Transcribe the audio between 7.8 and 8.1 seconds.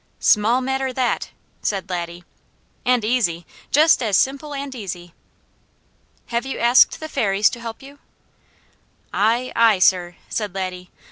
you?"